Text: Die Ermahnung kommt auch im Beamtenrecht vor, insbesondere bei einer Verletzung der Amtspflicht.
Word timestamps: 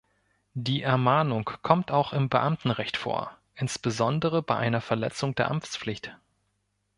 Die 0.55 0.81
Ermahnung 0.81 1.45
kommt 1.61 1.91
auch 1.91 2.11
im 2.11 2.27
Beamtenrecht 2.27 2.97
vor, 2.97 3.37
insbesondere 3.53 4.41
bei 4.41 4.55
einer 4.55 4.81
Verletzung 4.81 5.35
der 5.35 5.51
Amtspflicht. 5.51 6.17